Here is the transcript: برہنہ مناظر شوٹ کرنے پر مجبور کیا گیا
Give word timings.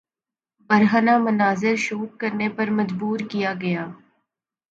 برہنہ 0.69 1.17
مناظر 1.17 1.75
شوٹ 1.77 2.17
کرنے 2.19 2.47
پر 2.49 2.69
مجبور 2.69 3.19
کیا 3.29 3.53
گیا 3.61 3.85